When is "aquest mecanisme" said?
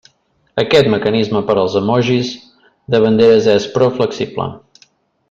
0.61-1.41